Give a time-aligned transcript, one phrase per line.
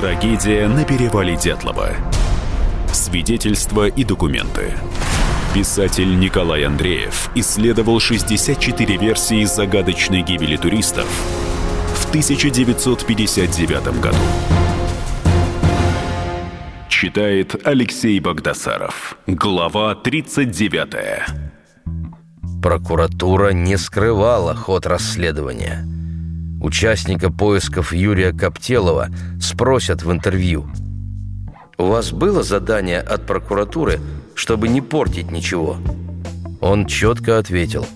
[0.00, 1.90] Трагедия на перевале Дятлова.
[2.90, 4.72] Свидетельства и документы.
[5.52, 11.06] Писатель Николай Андреев исследовал 64 версии загадочной гибели туристов
[11.94, 14.16] в 1959 году.
[16.88, 19.18] Читает Алексей Богдасаров.
[19.26, 20.94] Глава 39.
[22.62, 25.86] Прокуратура не скрывала ход расследования.
[26.60, 29.08] Участника поисков Юрия Коптелова
[29.40, 30.70] спросят в интервью.
[31.78, 33.98] «У вас было задание от прокуратуры,
[34.34, 35.78] чтобы не портить ничего?»
[36.60, 37.86] Он четко ответил.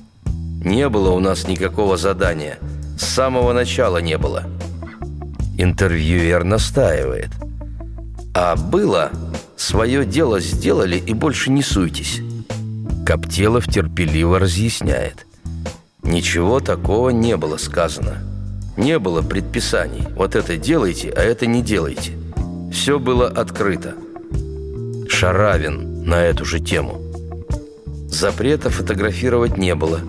[0.65, 2.59] «Не было у нас никакого задания.
[2.99, 4.45] С самого начала не было».
[5.59, 7.29] Интервьюер настаивает.
[8.35, 9.11] «А было?
[9.57, 12.23] Свое дело сделали и больше не суйтесь».
[13.05, 15.27] Коптелов терпеливо разъясняет.
[16.03, 18.34] Ничего такого не было сказано.
[18.77, 20.07] Не было предписаний.
[20.17, 22.13] Вот это делайте, а это не делайте.
[22.73, 23.95] Все было открыто.
[25.09, 27.01] Шаравин на эту же тему.
[28.09, 30.01] Запрета фотографировать не было.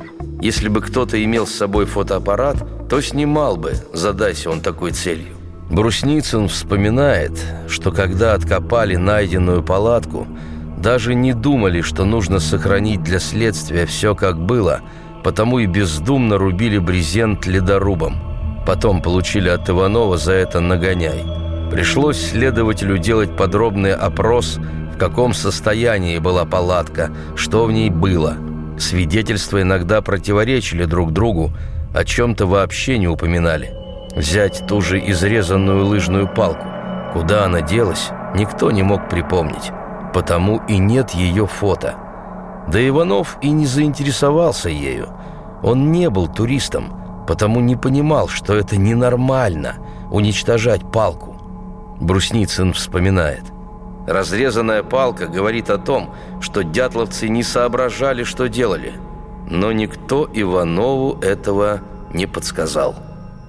[0.41, 5.35] Если бы кто-то имел с собой фотоаппарат, то снимал бы, задайся он такой целью.
[5.69, 7.31] Брусницын вспоминает,
[7.67, 10.27] что когда откопали найденную палатку–
[10.85, 14.81] даже не думали, что нужно сохранить для следствия все как было,
[15.23, 18.34] потому и бездумно рубили брезент ледорубом.
[18.65, 21.23] Потом получили от Иванова за это нагоняй.
[21.71, 24.57] Пришлось следователю делать подробный опрос,
[24.93, 28.37] в каком состоянии была палатка, что в ней было.
[28.77, 31.51] Свидетельства иногда противоречили друг другу,
[31.93, 33.73] о чем-то вообще не упоминали.
[34.15, 36.65] Взять ту же изрезанную лыжную палку.
[37.13, 39.71] Куда она делась, никто не мог припомнить
[40.15, 41.95] потому и нет ее фото.
[42.69, 45.09] Да Иванов и не заинтересовался ею.
[45.61, 49.75] Он не был туристом, потому не понимал, что это ненормально–
[50.11, 51.35] уничтожать палку.
[51.99, 53.43] Брусницын вспоминает.
[54.07, 58.93] Разрезанная палка говорит о том, что дятловцы не соображали, что делали.
[59.49, 61.81] Но никто Иванову этого
[62.13, 62.95] не подсказал.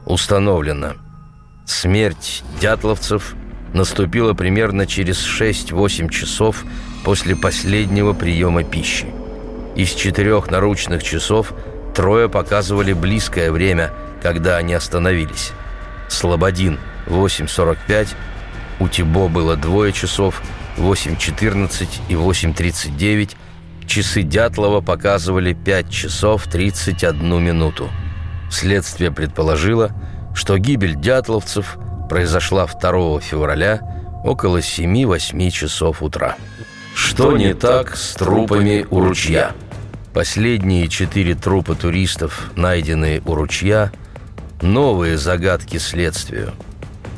[0.06, 0.94] Установлено.
[1.66, 3.34] Смерть дятловцев–
[3.76, 6.64] наступила примерно через 6-8 часов
[7.04, 9.06] после последнего приема пищи.
[9.76, 11.52] Из четырех наручных часов
[11.96, 13.90] трое показывали близкое время,
[14.22, 15.52] когда они остановились.
[16.08, 18.08] Слободин– 8.45,
[18.78, 20.42] у Тибо было двое часов,
[20.76, 23.30] 8.14 и 8.39,
[23.86, 27.88] часы Дятлова показывали 5 часов 31 минуту.
[28.50, 29.90] Следствие предположило,
[30.34, 33.80] что гибель дятловцев– произошла 2 февраля
[34.24, 36.36] около 7-8 часов утра.
[36.94, 39.52] Что не так с трупами у ручья?
[40.16, 43.92] Последние четыре трупа туристов, найденные у ручья,
[44.62, 46.54] новые загадки следствию.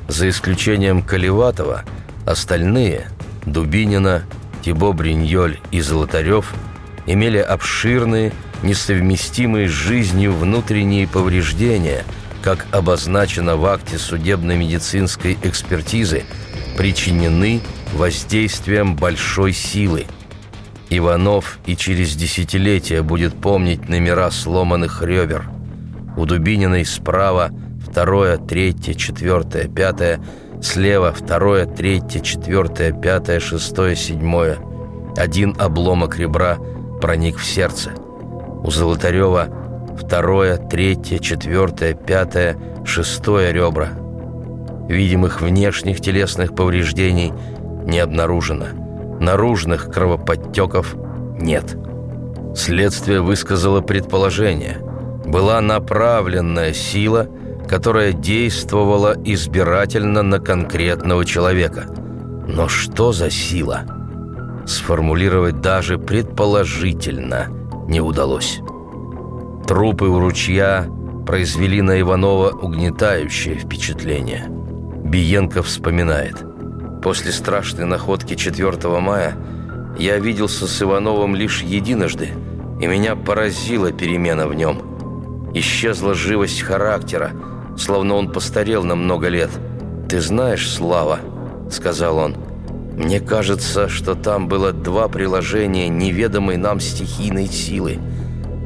[0.08, 1.84] За исключением Колеватова,
[2.26, 3.06] остальные–
[3.46, 4.24] Дубинина,
[4.64, 6.52] Тибо Бриньоль и Золотарев–
[7.06, 8.32] имели обширные,
[8.64, 12.02] несовместимые с жизнью внутренние повреждения–
[12.42, 16.24] как обозначено в акте судебно-медицинской экспертизы,
[16.76, 17.60] причинены
[17.92, 20.06] воздействием большой силы.
[20.90, 25.44] Иванов и через десятилетия будет помнить номера сломанных ребер.
[26.16, 27.50] У Дубининой справа
[27.86, 30.20] второе, третье, четвертое, пятое,
[30.62, 34.58] слева второе, третье, четвертое, пятое, шестое, седьмое.
[35.16, 36.58] Один обломок ребра
[37.00, 37.92] проник в сердце.
[38.62, 39.48] У Золотарева
[39.98, 43.90] второе, третье, четвертое, пятое, шестое ребра.
[44.88, 47.32] Видимых внешних телесных повреждений
[47.84, 48.87] не обнаружено.
[49.20, 50.94] Наружных кровоподтеков
[51.40, 51.76] нет.
[52.54, 54.78] Следствие высказало предположение.
[55.26, 57.28] Была направленная сила,
[57.68, 61.86] которая действовала избирательно на конкретного человека.
[62.46, 63.82] Но что за сила?
[64.66, 67.48] Сформулировать даже предположительно
[67.86, 68.60] не удалось.
[69.66, 70.86] Трупы у ручья
[71.26, 74.46] произвели на Иванова угнетающее впечатление.
[75.04, 76.47] Биенко вспоминает.
[77.02, 79.36] После страшной находки 4 мая
[79.98, 82.30] я виделся с Ивановым лишь единожды,
[82.80, 85.50] и меня поразила перемена в нем.
[85.54, 87.32] Исчезла живость характера,
[87.76, 89.50] словно он постарел на много лет.
[90.08, 91.20] «Ты знаешь, Слава»,—
[91.70, 92.36] сказал он,—
[92.96, 97.98] «мне кажется, что там было два приложения неведомой нам стихийной силы—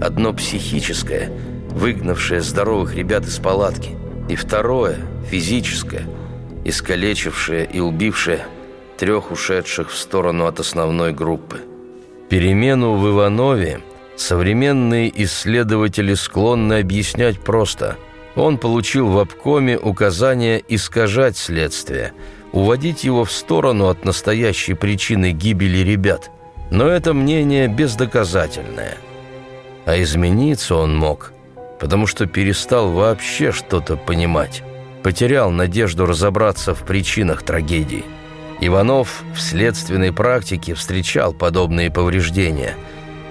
[0.03, 1.31] Одно психическое,
[1.71, 3.91] выгнавшее здоровых ребят из палатки.
[4.29, 4.97] И второе,
[5.31, 6.03] физическое,
[6.65, 8.47] искалечившее и убившее
[8.99, 11.61] трех ушедших в сторону от основной группы.
[12.29, 13.81] Перемену в Иванове
[14.17, 17.97] современные исследователи склонны объяснять просто.
[18.37, 22.13] Он получил в обкоме указание искажать следствие,
[22.53, 26.31] уводить его в сторону от настоящей причины гибели ребят.
[26.71, 28.97] Но это мнение бездоказательное.
[29.85, 31.33] А измениться он мог,
[31.81, 34.63] потому что перестал вообще что-то понимать.
[35.03, 38.05] Потерял надежду разобраться в причинах трагедии.
[38.61, 42.77] Иванов в следственной практике встречал подобные повреждения.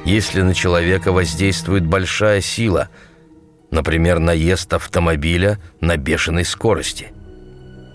[0.04, 2.90] Если на человека воздействует большая сила,
[3.70, 7.12] например, наезд автомобиля на бешеной скорости–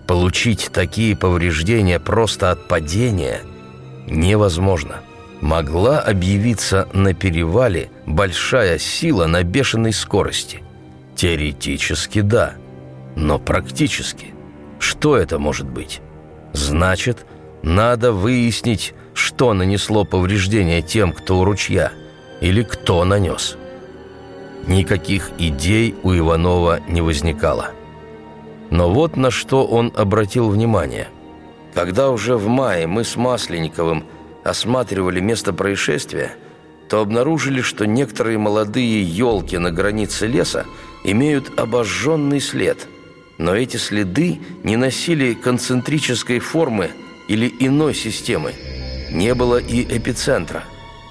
[0.07, 3.41] Получить такие повреждения просто от падения
[4.07, 5.01] невозможно.
[5.41, 10.63] Могла объявиться на перевале большая сила на бешеной скорости.
[11.17, 12.55] Теоретически да,
[13.17, 14.35] но практически.
[14.79, 16.01] Что это может быть?
[16.53, 17.27] Значит,
[17.63, 21.91] надо выяснить, что нанесло повреждения тем, кто у ручья,
[22.41, 23.57] или кто нанес.
[24.67, 27.71] Никаких идей у Иванова не возникало.
[28.71, 31.09] Но вот на что он обратил внимание.
[31.73, 34.05] Когда уже в мае мы с Масленниковым
[34.45, 36.33] осматривали место происшествия,
[36.89, 40.67] то обнаружили, что некоторые молодые елки на границе леса
[41.05, 42.89] имеют обожженный след.
[43.39, 46.91] Но эти следы не носили концентрической формы
[47.29, 48.55] или иной системы.
[49.11, 50.65] Не было и эпицентра.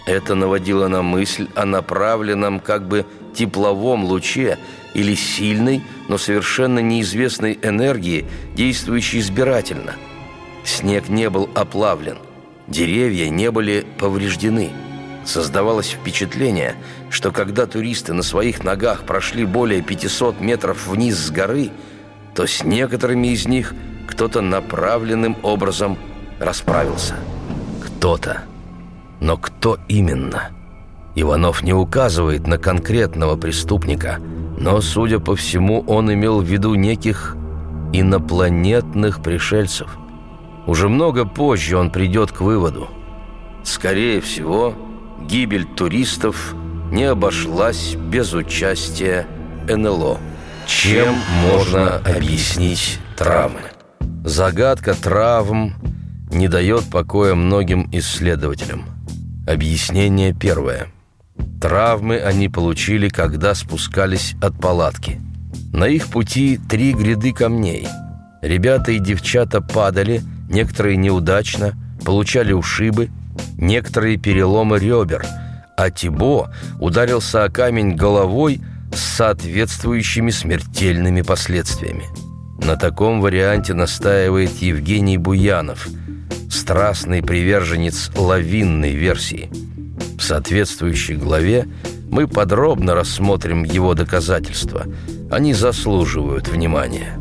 [0.05, 4.57] Это наводило на мысль о направленном как бы тепловом луче
[4.93, 8.25] или сильной, но совершенно неизвестной энергии,
[8.55, 9.95] действующей избирательно.
[10.63, 12.17] Снег не был оплавлен,
[12.67, 14.71] деревья не были повреждены.
[15.25, 16.75] Создавалось впечатление,
[17.09, 21.71] что когда туристы на своих ногах прошли более 500 метров вниз с горы,
[22.35, 23.73] то с некоторыми из них
[24.07, 25.97] кто-то направленным образом
[26.39, 27.15] расправился.
[27.83, 28.43] Кто-то.
[29.19, 30.49] Но кто именно?
[31.15, 34.19] Иванов не указывает на конкретного преступника–
[34.57, 37.35] но, судя по всему, он имел в виду неких
[37.93, 39.97] инопланетных пришельцев.
[40.65, 42.89] Уже много позже он придет к выводу.
[43.63, 44.73] Скорее всего,
[45.21, 46.55] гибель туристов
[46.91, 49.27] не обошлась без участия
[49.67, 50.19] НЛО.
[50.67, 53.61] Чем можно объяснить травмы?
[54.23, 55.73] Загадка травм
[56.31, 58.85] не дает покоя многим исследователям.
[59.47, 60.87] Объяснение первое–
[61.59, 65.19] Травмы они получили, когда спускались от палатки.
[65.73, 67.87] На их пути три гряды камней.
[68.41, 71.73] Ребята и девчата падали, некоторые неудачно,
[72.05, 73.09] получали ушибы,
[73.57, 75.25] некоторые переломы ребер,
[75.77, 78.61] а Тибо ударился о камень головой
[78.95, 82.05] с соответствующими смертельными последствиями.
[82.63, 85.87] На таком варианте настаивает Евгений Буянов,
[86.49, 89.49] страстный приверженец лавинной версии–
[90.17, 91.67] в соответствующей главе
[92.09, 94.85] мы подробно рассмотрим его доказательства.
[95.29, 97.19] Они заслуживают внимания.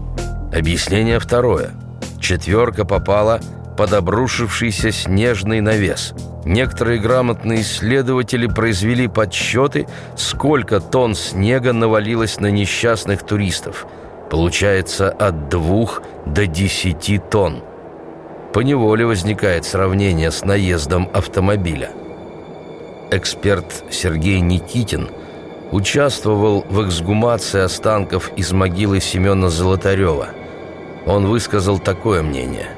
[0.53, 1.73] Объяснение второе.
[2.21, 3.41] Четверка попала
[3.77, 6.15] под обрушившийся снежный навес.
[6.45, 9.87] Некоторые грамотные исследователи произвели подсчеты,
[10.17, 13.87] сколько тонн снега навалилось на несчастных туристов.
[14.31, 17.63] Получается от двух до десяти тонн.
[18.53, 21.91] Поневоле возникает сравнение с наездом автомобиля–
[23.17, 25.09] эксперт Сергей Никитин
[25.71, 30.29] участвовал в эксгумации останков из могилы Семена Золотарева.
[31.07, 32.69] Он высказал такое мнение.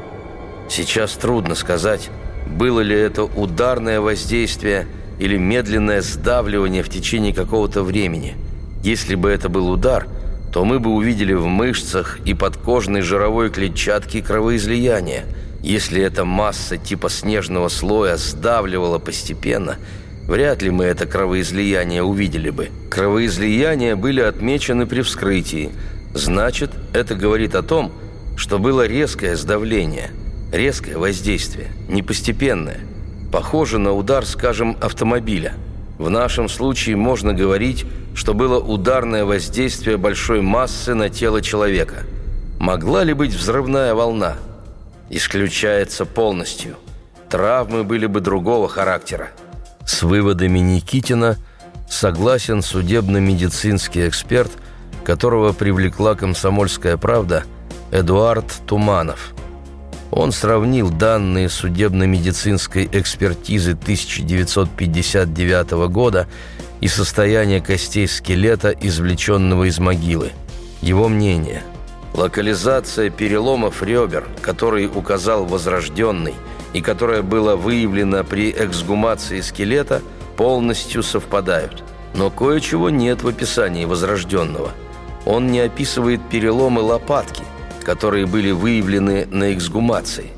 [0.68, 2.10] Сейчас трудно сказать,
[2.46, 4.86] было ли это ударное воздействие
[5.18, 8.34] или медленное сдавливание в течение какого-то времени.
[8.82, 10.06] Если бы это был удар,
[10.52, 15.24] то мы бы увидели в мышцах и подкожной жировой клетчатке кровоизлияние.
[15.62, 19.76] Если эта масса типа снежного слоя сдавливала постепенно–
[20.26, 22.70] Вряд ли мы это кровоизлияние увидели бы.
[22.90, 25.70] Кровоизлияния были отмечены при вскрытии.
[26.14, 27.92] Значит, это говорит о том,
[28.36, 30.10] что было резкое сдавление,
[30.52, 32.80] резкое воздействие, не постепенное.
[33.32, 35.54] Похоже на удар, скажем, автомобиля.
[35.98, 37.84] В нашем случае можно говорить,
[38.14, 42.04] что было ударное воздействие большой массы на тело человека.
[42.58, 44.36] Могла ли быть взрывная волна?
[45.10, 46.76] Исключается полностью.
[47.28, 49.30] Травмы были бы другого характера.
[49.84, 51.36] С выводами Никитина
[51.88, 54.50] согласен судебно-медицинский эксперт,
[55.04, 57.44] которого привлекла «Комсомольская правда»
[57.92, 59.32] Эдуард Туманов.
[60.10, 66.28] Он сравнил данные судебно-медицинской экспертизы 1959 года
[66.80, 70.32] и состояние костей скелета, извлеченного из могилы.
[70.80, 71.62] Его мнение–
[72.14, 76.34] локализация переломов ребер, который указал возрожденный–
[76.76, 80.02] и которое было выявлено при эксгумации скелета,
[80.36, 81.82] полностью совпадают.
[82.14, 84.72] Но кое-чего нет в описании возрожденного.
[85.24, 87.44] Он не описывает переломы лопатки,
[87.86, 90.32] которые были выявлены на эксгумации.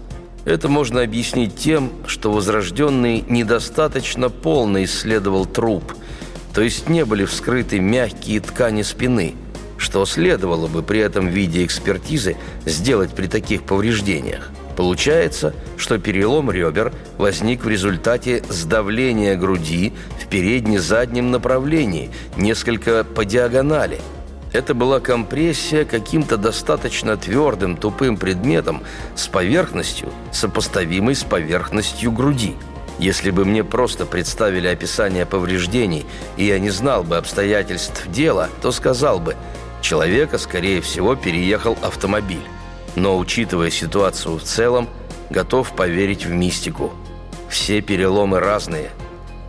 [0.44, 5.94] Это можно объяснить тем, что возрожденный недостаточно полно исследовал труп,
[6.52, 9.34] то есть не были вскрыты мягкие ткани спины,
[9.78, 12.36] что следовало бы при этом в виде экспертизы
[12.66, 14.50] сделать при таких повреждениях.
[14.76, 24.00] Получается, что перелом ребер возник в результате сдавления груди в передне-заднем направлении, несколько по диагонали.
[24.52, 28.82] Это была компрессия каким-то достаточно твердым тупым предметом
[29.14, 32.56] с поверхностью, сопоставимой с поверхностью груди.
[32.98, 38.72] Если бы мне просто представили описание повреждений, и я не знал бы обстоятельств дела, то
[38.72, 39.36] сказал бы,
[39.82, 42.42] человека, скорее всего, переехал автомобиль
[42.98, 44.88] но, учитывая ситуацию в целом,
[45.30, 46.92] готов поверить в мистику.
[47.48, 48.90] Все переломы разные.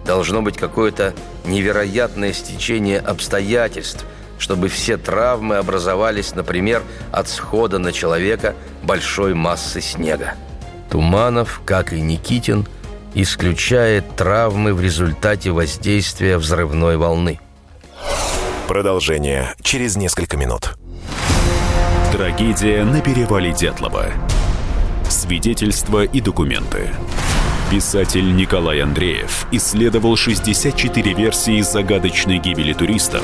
[0.05, 1.13] Должно быть какое-то
[1.45, 4.05] невероятное стечение обстоятельств,
[4.39, 6.81] чтобы все травмы образовались, например,
[7.11, 10.33] от схода на человека большой массы снега.
[10.89, 12.65] Туманов, как и Никитин,
[13.13, 17.39] исключает травмы в результате воздействия взрывной волны.
[18.67, 20.77] Продолжение через несколько минут.
[22.11, 24.05] Трагедия на перевале Дятлова.
[25.09, 26.89] Свидетельства и документы.
[27.71, 33.23] Писатель Николай Андреев исследовал 64 версии загадочной гибели туристов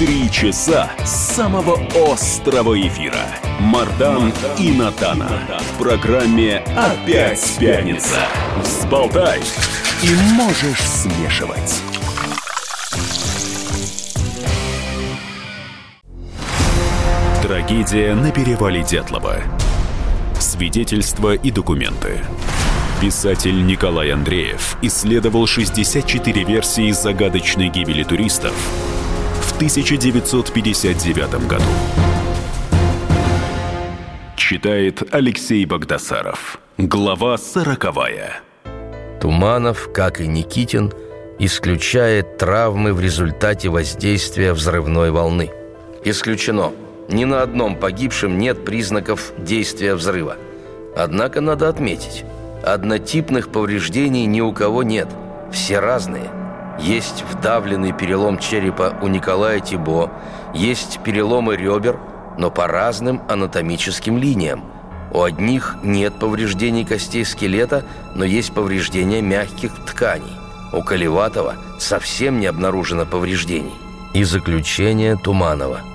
[0.00, 1.78] Три часа самого
[2.10, 3.26] острого эфира.
[3.60, 5.60] Мардан и Надана.
[5.60, 8.18] В программе «Опять пятница».
[8.62, 9.40] Взболтай
[10.02, 11.82] и можешь смешивать.
[17.42, 19.36] Трагедия на перевале Дятлова.
[20.38, 22.20] Свидетельства и документы.
[23.02, 28.54] Писатель Николай Андреев исследовал 64 версии загадочной гибели туристов
[29.60, 31.64] 1959 году.
[34.36, 36.58] Читает Алексей Богдасаров.
[36.78, 38.40] Глава сороковая.
[39.20, 40.92] Туманов, как и Никитин,
[41.38, 45.50] исключает травмы в результате воздействия взрывной волны.
[46.04, 46.72] Исключено–
[47.10, 50.36] ни на одном погибшем нет признаков действия взрыва.
[50.96, 52.24] Однако надо отметить,
[52.64, 55.08] однотипных повреждений ни у кого нет,
[55.52, 56.30] все разные.
[56.80, 60.10] Есть вдавленный перелом черепа у Николая Тибо,
[60.54, 61.98] есть переломы ребер,
[62.38, 64.64] но по разным анатомическим линиям.
[65.12, 67.84] У одних нет повреждений костей скелета,
[68.14, 70.36] но есть повреждения мягких тканей.
[70.72, 73.74] У Колеватова совсем не обнаружено повреждений.
[74.14, 75.80] И заключение Туманова–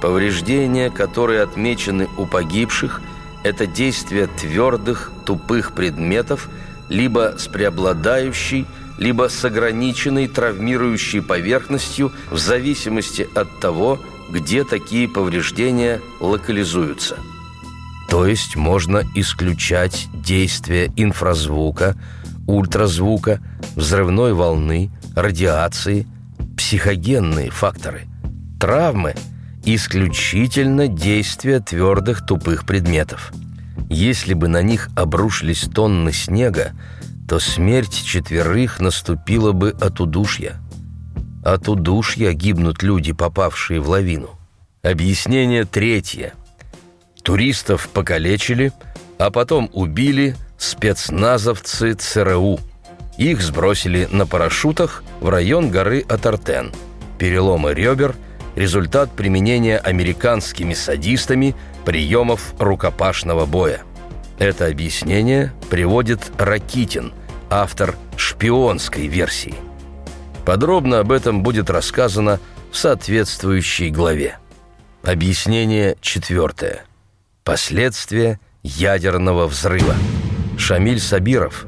[0.00, 3.00] Повреждения, которые отмечены у погибших,
[3.42, 6.48] это действие твердых, тупых предметов
[6.88, 8.66] либо с преобладающей,
[8.98, 14.00] либо с ограниченной травмирующей поверхностью в зависимости от того,
[14.30, 17.16] где такие повреждения локализуются.
[18.08, 21.96] То есть можно исключать действие инфразвука,
[22.46, 23.40] ультразвука,
[23.74, 26.06] взрывной волны, радиации,
[26.56, 28.06] психогенные факторы.
[28.58, 29.14] Травмы–
[29.66, 33.32] исключительно действие твердых тупых предметов.
[33.90, 36.72] Если бы на них обрушились тонны снега,
[37.28, 40.60] то смерть четверых наступила бы от удушья.
[41.44, 44.30] От удушья гибнут люди, попавшие в лавину.
[44.82, 46.34] Объяснение третье.
[47.22, 48.72] Туристов покалечили,
[49.18, 52.60] а потом убили спецназовцы ЦРУ.
[53.18, 56.72] Их сбросили на парашютах в район горы Атартен.
[57.18, 58.14] Переломы ребер–
[58.56, 61.54] результат применения американскими садистами
[61.84, 63.82] приемов рукопашного боя.
[64.38, 67.14] Это объяснение приводит Ракитин,
[67.48, 69.54] автор шпионской версии.
[70.44, 72.38] Подробно об этом будет рассказано
[72.70, 74.38] в соответствующей главе.
[75.02, 76.84] Объяснение четвертое.
[77.44, 79.94] Последствия ядерного взрыва.
[80.58, 81.66] Шамиль Сабиров,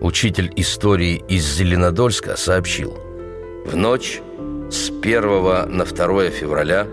[0.00, 2.96] учитель истории из Зеленодольска, сообщил.
[3.66, 4.20] В ночь
[4.70, 6.86] с 1 на 2 февраля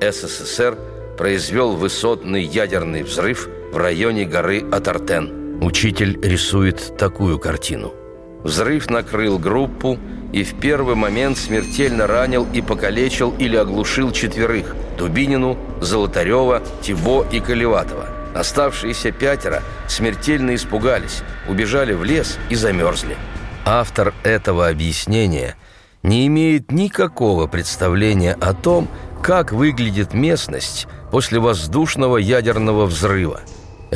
[0.00, 0.76] СССР
[1.16, 5.58] произвел высотный ядерный взрыв в районе горы Атартен.
[5.62, 7.94] Учитель рисует такую картину.
[8.42, 9.98] Взрыв накрыл группу
[10.32, 17.40] и в первый момент смертельно ранил и покалечил или оглушил четверых– Дубинину, Золотарева, Тибо и
[17.40, 18.08] Колеватова.
[18.34, 23.16] Оставшиеся пятеро смертельно испугались, убежали в лес и замерзли.
[23.64, 25.56] Автор этого объяснения
[26.02, 28.88] не имеет никакого представления о том,
[29.22, 33.40] как выглядит местность после воздушного ядерного взрыва.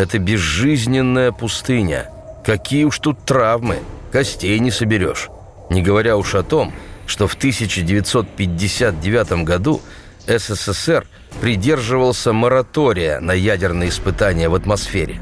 [0.00, 2.08] Это безжизненная пустыня.
[2.42, 3.80] Какие уж тут травмы,
[4.10, 5.28] костей не соберешь.
[5.68, 6.72] Не говоря уж о том,
[7.04, 9.82] что в 1959 году
[10.26, 11.06] СССР
[11.42, 15.20] придерживался моратория на ядерные испытания в атмосфере.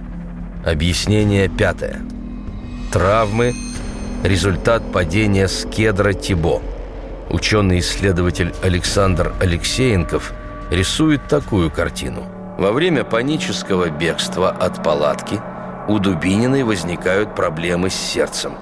[0.65, 2.01] Объяснение пятое.
[2.93, 3.57] Травмы–
[4.23, 6.63] результат падения с кедра Тибо.
[7.31, 10.33] Ученый-исследователь Александр Алексеенков
[10.71, 12.38] рисует такую картину.
[12.59, 15.41] Во время панического бегства от палатки
[15.87, 18.57] у Дубининой возникают проблемы с сердцем.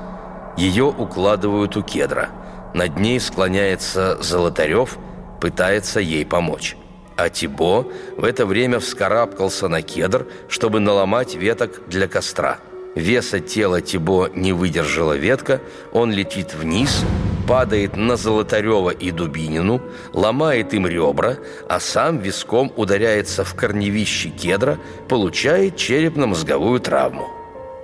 [0.59, 2.29] Ее укладывают у кедра.
[2.75, 4.99] Над ней склоняется Золотарев,
[5.41, 6.77] пытается ей помочь.
[7.17, 7.87] А Тибо
[8.19, 12.59] в это время вскарабкался на кедр, чтобы наломать веток для костра.
[12.95, 15.63] Веса тела Тибо не выдержала ветка,
[15.93, 17.03] он летит вниз,
[17.47, 19.81] падает на Золотарева и Дубинину,
[20.13, 21.37] ломает им ребра,
[21.69, 27.29] а сам виском ударяется в корневище кедра, получает черепно-мозговую травму.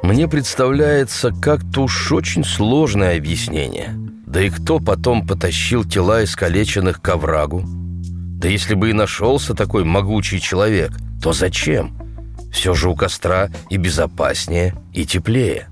[0.03, 3.95] Мне представляется как-то уж очень сложное объяснение.
[4.27, 7.63] Да и кто потом потащил тела искалеченных к оврагу?
[7.65, 10.91] Да если бы и нашелся такой могучий человек,
[11.23, 11.97] то зачем?
[12.53, 15.69] Все же у костра и безопаснее, и теплее.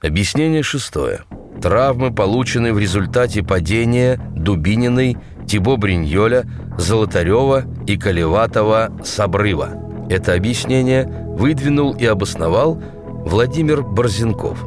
[0.00, 1.22] Объяснение шестое.
[1.60, 6.44] Травмы, полученные в результате падения Дубининой, Тибо Бриньоля,
[6.78, 9.70] Золотарева и Колеватова с обрыва.
[10.10, 12.82] Это объяснение выдвинул и обосновал
[13.24, 14.58] Владимир Борзенков.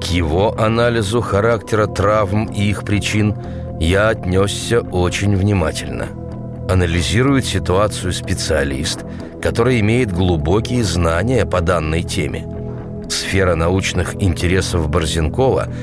[0.00, 3.34] К его анализу характера травм и их причин
[3.80, 6.06] я отнесся очень внимательно–
[6.68, 9.04] анализирует ситуацию специалист,
[9.40, 12.46] который имеет глубокие знания по данной теме.
[13.08, 15.68] Сфера научных интересов Борзенкова–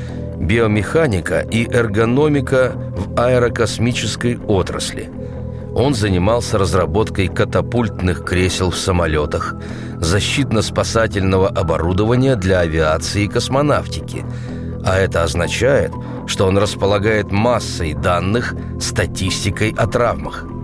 [0.46, 5.10] биомеханика и эргономика в аэрокосмической отрасли.
[5.74, 9.56] Он занимался разработкой катапультных кресел в самолетах,
[10.00, 14.24] защитно-спасательного оборудования для авиации и космонавтики.
[14.86, 15.92] А это означает,
[16.28, 20.46] что он располагает массой данных, статистикой о травмах–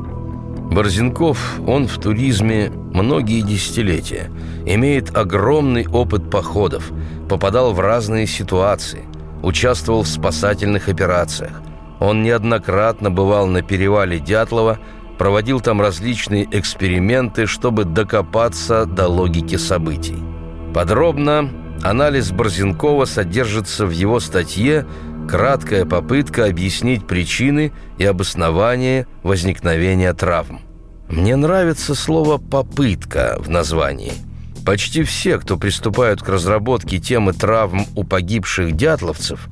[0.72, 4.32] Борзенков, он в туризме многие десятилетия,
[4.66, 6.92] имеет огромный опыт походов,
[7.28, 9.04] попадал в разные ситуации,
[9.42, 11.62] участвовал в спасательных операциях.
[12.00, 14.80] Он неоднократно бывал на перевале Дятлова,
[15.18, 20.18] проводил там различные эксперименты, чтобы докопаться до логики событий.
[20.74, 21.50] Подробно
[21.84, 24.86] анализ Борзенкова содержится в его статье
[25.28, 30.60] краткая попытка объяснить причины и обоснование возникновения травм.
[31.08, 34.14] Мне нравится слово «попытка» в названии.
[34.66, 39.48] Почти все, кто приступают к разработке темы травм у погибших дятловцев,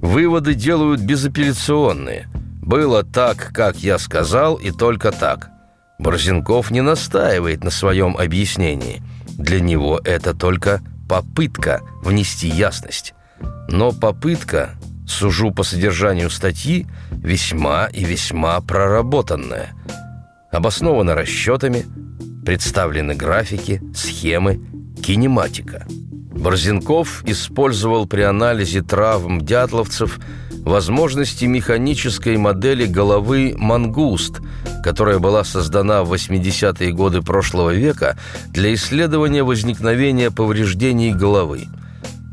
[0.00, 2.28] выводы делают безапелляционные.
[2.62, 5.50] Было так, как я сказал, и только так.
[5.98, 9.02] Борзенков не настаивает на своем объяснении.
[9.38, 13.14] Для него это только попытка внести ясность.
[13.68, 14.70] Но попытка
[15.06, 19.74] сужу по содержанию статьи, весьма и весьма проработанная.
[20.50, 21.84] Обоснована расчетами,
[22.46, 24.60] представлены графики, схемы,
[25.02, 25.84] кинематика.
[26.30, 30.20] Борзенков использовал при анализе травм дятловцев
[30.60, 34.40] возможности механической модели головы «Мангуст»,
[34.84, 38.16] которая была создана в 80-е годы прошлого века
[38.48, 41.66] для исследования возникновения повреждений головы–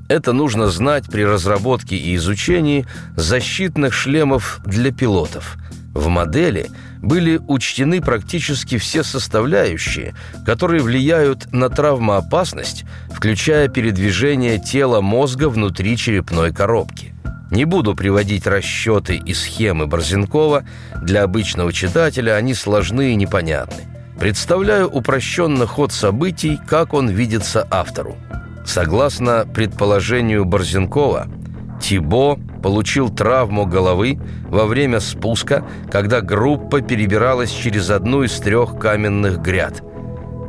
[0.10, 5.58] это нужно знать при разработке и изучении защитных шлемов для пилотов.
[5.94, 6.70] В модели
[7.02, 16.52] были учтены практически все составляющие, которые влияют на травмоопасность, включая передвижение тела мозга внутри черепной
[16.52, 17.14] коробки.
[17.52, 20.64] Не буду приводить расчеты и схемы Борзенкова,
[21.04, 23.84] для обычного читателя они сложны и непонятны.
[24.20, 28.18] Представляю упрощенно ход событий, как он видится автору.
[28.66, 31.28] Согласно предположению Борзенкова,
[31.84, 39.40] Тибо получил травму головы во время спуска, когда группа перебиралась через одну из трех каменных
[39.42, 39.84] гряд.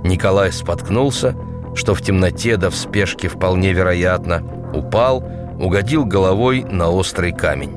[0.05, 1.35] Николай споткнулся,
[1.75, 5.25] что в темноте да в спешке вполне вероятно, упал,
[5.59, 7.77] угодил головой на острый камень.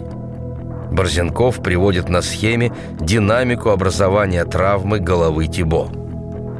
[0.91, 5.89] Борзенков приводит на схеме динамику образования травмы головы Тибо.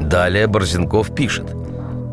[0.01, 1.45] Далее Борзенков пишет–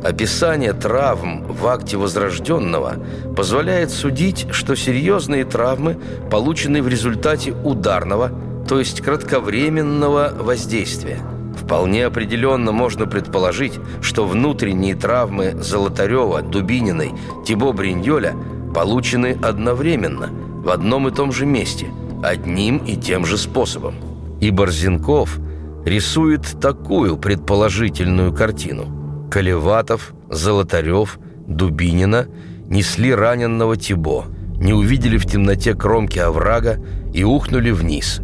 [0.05, 2.97] Описание травм в акте возрожденного
[3.35, 5.97] позволяет судить, что серьезные травмы
[6.31, 8.31] получены в результате ударного,
[8.69, 11.21] то есть кратковременного воздействия.
[11.59, 17.13] Вполне определенно можно предположить, что внутренние травмы Золотарева, Дубининой,
[17.47, 18.35] Тибо Бриньоля
[18.75, 21.87] получены одновременно, в одном и том же месте,
[22.23, 23.95] одним и тем же способом.
[24.39, 25.39] И Борзенков
[25.87, 29.04] рисует такую предположительную картину.
[29.35, 31.19] Колеватов, Золотарев,
[31.49, 32.29] Дубинина
[32.69, 34.27] несли раненного Тибо,
[34.61, 36.79] не увидели в темноте кромки оврага
[37.13, 38.21] и ухнули вниз.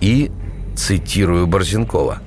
[0.00, 0.30] И,
[0.74, 2.22] цитирую Борзенкова,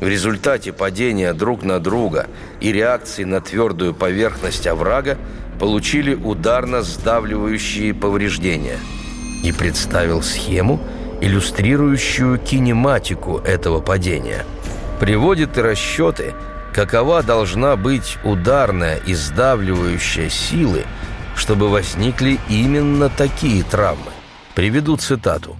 [0.00, 2.28] в результате падения друг на друга
[2.60, 5.18] и реакции на твердую поверхность оврага
[5.58, 8.78] получили ударно-сдавливающие повреждения.
[9.42, 10.80] И представил схему,
[11.20, 14.44] иллюстрирующую кинематику этого падения.
[15.00, 16.34] Приводит и расчеты,
[16.72, 20.84] какова должна быть ударная и сдавливающая силы,
[21.36, 24.12] чтобы возникли именно такие травмы.
[24.54, 25.56] Приведу цитату.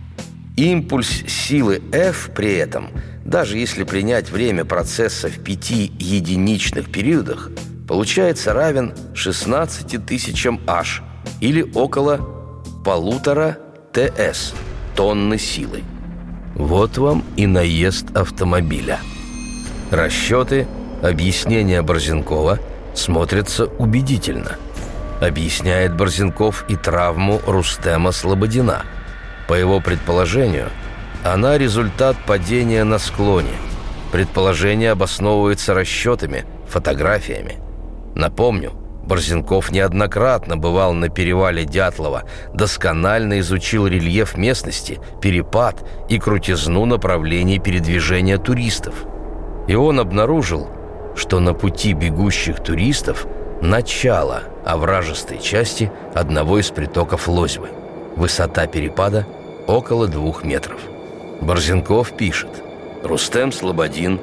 [0.56, 2.90] Импульс силы F при этом,
[3.24, 7.50] даже если принять время процесса в пяти единичных периодах,
[7.88, 11.02] получается равен 16 тысячам H
[11.40, 13.58] или около полутора
[13.92, 14.52] ТС
[14.94, 15.82] тонны силы.
[16.54, 19.00] Вот вам и наезд автомобиля.
[19.90, 20.66] Расчеты,
[21.02, 22.58] объяснения Борзенкова
[22.94, 24.56] смотрятся убедительно.
[25.20, 28.82] Объясняет Борзенков и травму Рустема Слободина–
[29.52, 30.70] по его предположению,
[31.24, 33.52] она результат падения на склоне.
[34.12, 37.58] Предположение обосновывается расчетами, фотографиями.
[38.14, 38.72] Напомню,
[39.04, 42.22] Борзенков неоднократно бывал на перевале Дятлова,
[42.54, 48.94] досконально изучил рельеф местности, перепад и крутизну направлений передвижения туристов.
[49.66, 50.68] И он обнаружил,
[51.14, 53.26] что на пути бегущих туристов
[53.60, 57.68] начало овражистой части одного из притоков Лозьвы–
[58.16, 59.26] Высота перепада
[59.66, 60.80] около двух метров.
[61.40, 62.62] Борзенков пишет.
[63.02, 64.20] Рустем Слободин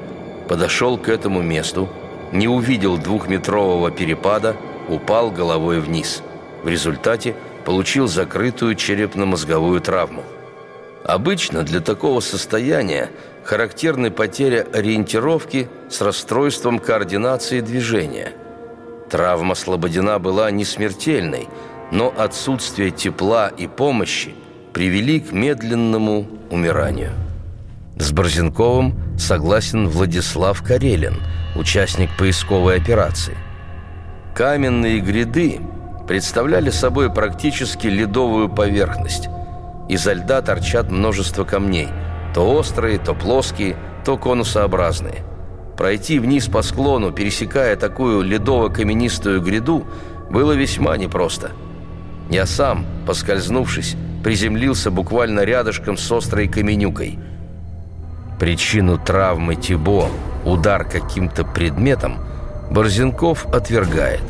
[0.48, 1.88] подошел к этому месту,
[2.32, 4.56] не увидел двухметрового перепада,
[4.88, 6.22] упал головой вниз.
[6.62, 10.22] В результате получил закрытую черепно-мозговую травму.
[11.04, 13.10] Обычно для такого состояния
[13.50, 18.32] характерны потеря ориентировки с расстройством координации движения.
[19.10, 21.48] Травма Слободина была не смертельной–
[21.90, 24.34] но отсутствие тепла и помощи
[24.72, 27.12] привели к медленному умиранию.
[27.96, 31.16] С Борзенковым согласен Владислав Карелин,
[31.56, 33.36] участник поисковой операции.
[34.34, 35.60] Каменные гряды
[36.06, 39.28] представляли собой практически ледовую поверхность.
[39.88, 41.88] Изо льда торчат множество камней,
[42.34, 45.24] то острые, то плоские, то конусообразные.
[45.76, 49.86] Пройти вниз по склону, пересекая такую ледово-каменистую гряду,
[50.30, 51.52] было весьма непросто–
[52.30, 57.18] я сам, поскользнувшись, приземлился буквально рядышком с острой каменюкой.
[58.38, 60.08] Причину травмы Тибо,
[60.44, 62.18] удар каким-то предметом,
[62.70, 64.22] Борзенков отвергает.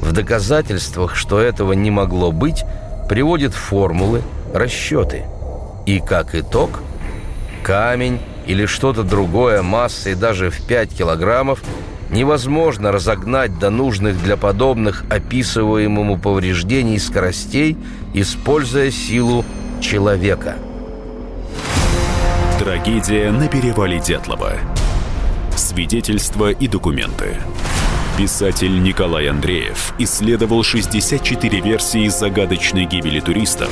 [0.00, 2.64] В доказательствах, что этого не могло быть,
[3.08, 4.22] приводит формулы,
[4.54, 5.24] расчеты.
[5.86, 6.82] И как итог,
[7.64, 11.60] камень или что-то другое массой даже в 5 килограммов–
[12.14, 17.76] невозможно разогнать до нужных для подобных описываемому повреждений скоростей,
[18.14, 19.44] используя силу
[19.80, 20.56] человека.
[22.58, 24.52] Трагедия на перевале Дятлова.
[25.56, 27.36] Свидетельства и документы.
[28.16, 33.70] Писатель Николай Андреев исследовал 64 версии загадочной гибели туристов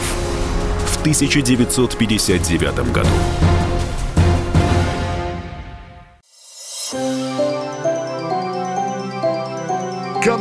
[0.89, 3.09] в 1959 году.